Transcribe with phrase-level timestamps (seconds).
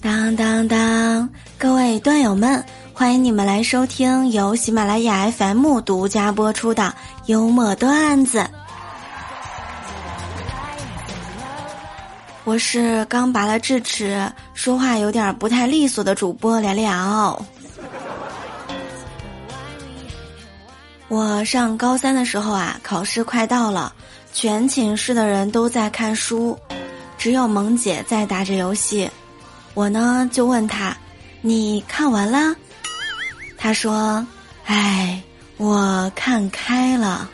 [0.00, 1.28] 当当当！
[1.58, 6.94] 各位段友们，欢迎你们来收听由喜马拉雅 FM 独家播出的
[7.26, 8.48] 幽默段子。
[12.44, 17.44] 我是刚拔了智齿，说话有点不太利索的主播聊聊。
[21.08, 23.92] 我上高三的时候啊，考试快到了，
[24.32, 26.56] 全寝室的人都在看书，
[27.16, 29.10] 只有萌姐在打着游戏。
[29.78, 30.96] 我呢就问他
[31.40, 32.52] ：“你看完了？”
[33.56, 34.26] 他说
[34.66, 35.22] ：“哎，
[35.56, 37.30] 我看开了。”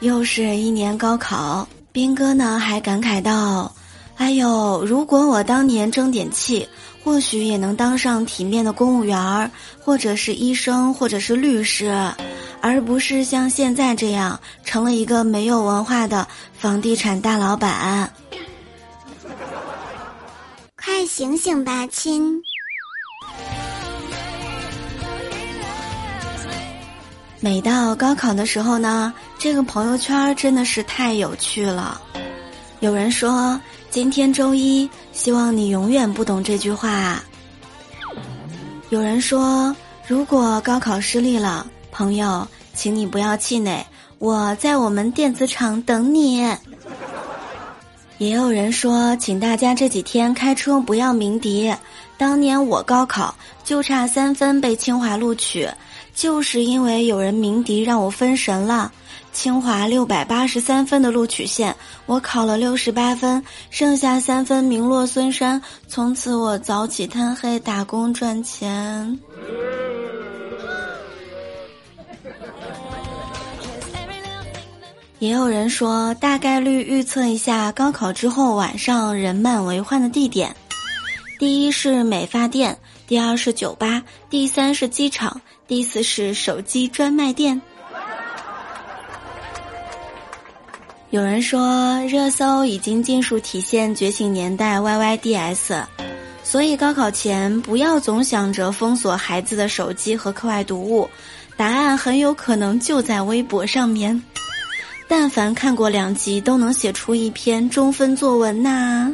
[0.00, 3.72] 又是一年高考，斌哥呢还感慨道
[4.18, 6.68] ：“哎呦，如果我当年争点气，
[7.04, 9.48] 或许也能当上体面的公务员儿，
[9.84, 11.96] 或者是医生，或者是律师。”
[12.60, 16.26] 而不是像现在这样成了一个没有文化的
[16.58, 18.12] 房地产大老板。
[20.76, 22.42] 快醒醒吧，亲！
[27.40, 32.00] 每到高考的时候呢，这个朋友圈真的是太有趣了。
[32.80, 37.22] 有人说今天周一，希望你永远不懂这句话。
[38.90, 39.74] 有人说
[40.06, 41.66] 如果高考失利了。
[41.98, 43.84] 朋友，请你不要气馁，
[44.20, 46.46] 我在我们电子厂等你。
[48.18, 51.74] 也有人说，请大家这几天开车不要鸣笛。
[52.16, 55.68] 当年我高考就差三分被清华录取，
[56.14, 58.92] 就是因为有人鸣笛让我分神了。
[59.32, 61.74] 清华六百八十三分的录取线，
[62.06, 65.60] 我考了六十八分，剩下三分名落孙山。
[65.88, 69.18] 从此我早起贪黑打工赚钱。
[75.18, 80.54] 也有人说，大概率预测一下高考之后晚上人满为患的地点：
[81.40, 87.60] 第一是美发店，第二是酒吧，第三是机场，第四是手机专卖店。
[91.10, 95.82] 有人说，热搜已经尽数体现觉醒年代 YYDS，
[96.44, 101.10] 所以高考前不要总想着封锁孩子的手机和课外读物，
[101.56, 104.22] 答案很有可能就在微博上面。
[105.08, 109.12] 但凡看过两集，都能写出一篇中分作文呐。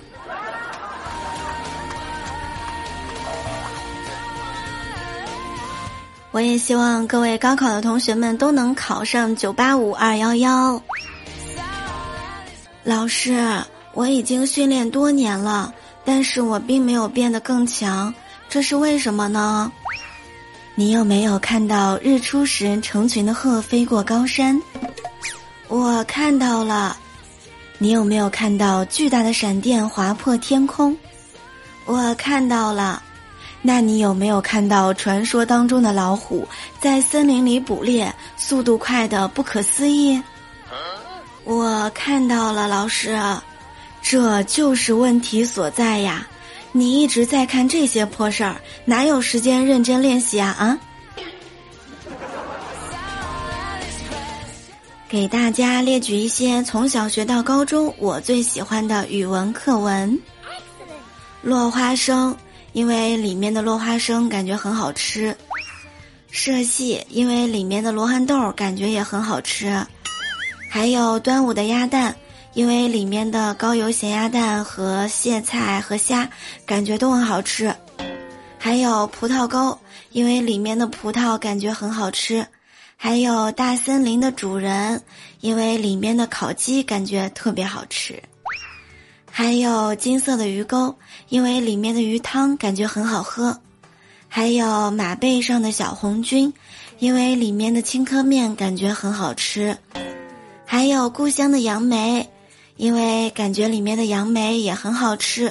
[6.32, 10.82] 我也希望各位高考的同学们都能考上九八五二幺幺。
[12.82, 13.40] 老师，
[13.92, 15.72] 我已经训练多年了，
[16.04, 18.12] 但是我并没有变得更强，
[18.48, 19.70] 这是为什么呢？
[20.74, 24.60] 你有没有看到日出时成群的鹤飞过高山？
[25.74, 26.96] 我看到了，
[27.78, 30.96] 你有没有看到巨大的闪电划破天空？
[31.84, 33.02] 我看到了，
[33.60, 36.46] 那你有没有看到传说当中的老虎
[36.78, 40.22] 在森林里捕猎，速度快的不可思议？
[41.42, 43.18] 我看到了，老师，
[44.00, 46.24] 这就是问题所在呀！
[46.70, 50.54] 你一直在看这些破事儿，哪有时间认真练习啊？
[50.56, 50.78] 啊！
[55.14, 60.18] 给大家列举一些从小学到高中我最喜欢的语文课文。
[61.40, 62.36] 落花生，
[62.72, 65.32] 因为里面的落花生感觉很好吃；
[66.32, 69.86] 社戏，因为里面的罗汉豆感觉也很好吃；
[70.68, 72.16] 还有端午的鸭蛋，
[72.54, 76.28] 因为里面的高油咸鸭蛋和蟹菜和虾
[76.66, 77.70] 感觉都很好吃；
[78.58, 79.78] 还有葡萄糕，
[80.10, 82.44] 因为里面的葡萄感觉很好吃。
[82.96, 85.02] 还有大森林的主人，
[85.40, 88.14] 因为里面的烤鸡感觉特别好吃；
[89.30, 90.94] 还有金色的鱼钩，
[91.28, 93.52] 因为里面的鱼汤感觉很好喝；
[94.28, 96.52] 还有马背上的小红军，
[96.98, 99.74] 因为里面的青稞面感觉很好吃；
[100.64, 102.30] 还有故乡的杨梅，
[102.76, 105.50] 因为感觉里面的杨梅也很好吃；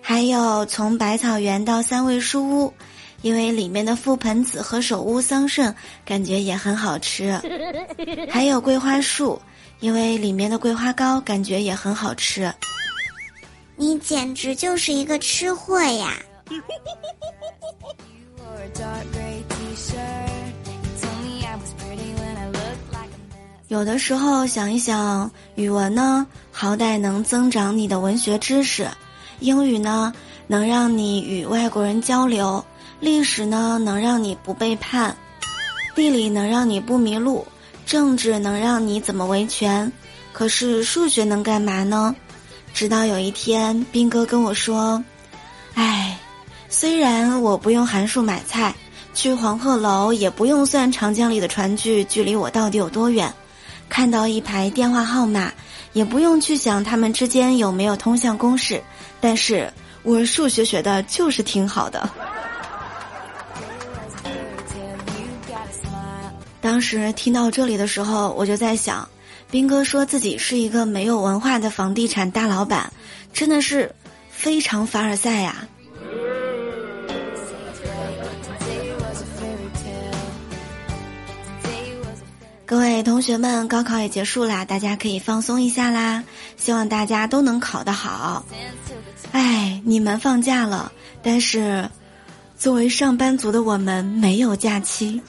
[0.00, 2.74] 还有从百草园到三味书屋。
[3.22, 5.72] 因为里面的覆盆子和首乌桑葚
[6.04, 7.40] 感觉也很好吃，
[8.28, 9.40] 还有桂花树，
[9.80, 12.52] 因为里面的桂花糕感觉也很好吃。
[13.76, 16.14] 你简直就是一个吃货呀！
[23.68, 28.84] 有的时候想一想，语文呢，好歹能增长你的文学知识；
[29.40, 30.12] 英语呢，
[30.46, 32.62] 能让你与外国人交流。
[33.02, 35.12] 历史呢，能让你不背叛；
[35.92, 37.44] 地理能让你不迷路；
[37.84, 39.90] 政治能让你怎么维权；
[40.32, 42.14] 可是数学能干嘛呢？
[42.72, 45.02] 直到有一天，兵哥跟我说
[45.74, 46.16] ：“哎，
[46.68, 48.72] 虽然我不用函数买菜，
[49.12, 53.34] 去黄鹤楼也不用算长江里的船距距离我到底有多远，
[53.88, 55.52] 看到一排电话号码，
[55.92, 58.80] 也不用去想他们之间有没有通向公式，
[59.20, 59.72] 但是
[60.04, 62.08] 我数学学的就是挺好的。”
[66.72, 69.06] 当时听到这里的时候，我就在想。
[69.50, 72.90] 兵哥说自己是一个没有文化的房地产大老板，
[73.30, 73.94] 真的是
[74.30, 75.68] 非常凡尔赛呀！
[82.64, 86.24] 各位同学们，高考也结束啦，大家可以放松一下啦。
[86.56, 88.46] 希望大家都能考得好。
[89.32, 90.90] 哎，你们放假了，
[91.22, 91.86] 但是
[92.56, 95.20] 作为上班族的我们没有假期。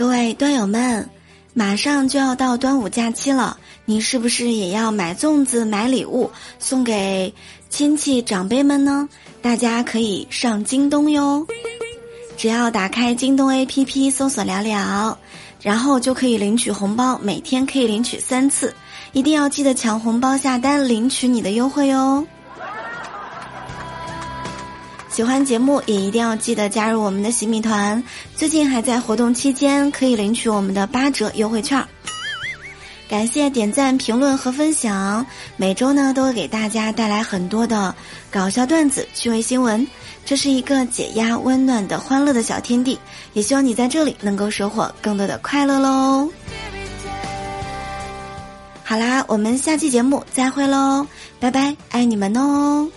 [0.00, 1.06] 各位端友们。
[1.52, 7.34] 马上就要到端午假期了，你是不是也要买粽子、买礼物送给
[7.68, 9.06] 亲戚长辈们呢？
[9.42, 11.46] 大家可以上京东哟，
[12.38, 15.18] 只要打开京东 APP 搜索“聊聊”，
[15.60, 18.74] 然后就可以领取红包，每天可以领取三次，
[19.12, 22.26] 一定要记得抢红包下单领取你的优惠哟。
[25.10, 28.02] 喜欢节目也一定要记得加入我们的洗米团，
[28.36, 31.84] 最近还在活动期间，可以领取我们的八折优惠券。
[33.08, 35.26] 感谢点赞、评论和分享，
[35.56, 37.92] 每周呢都会给大家带来很多的
[38.30, 39.84] 搞笑段子、趣味新闻，
[40.24, 42.96] 这是一个解压、温暖的欢乐的小天地，
[43.32, 46.30] 也希望你在这里能够收获更多的快乐喽。
[48.84, 51.04] 好啦，我们下期节目再会喽，
[51.40, 52.88] 拜拜，爱你们哦。